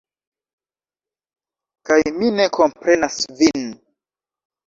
[1.89, 3.67] Kaj mi ne komprenas vin.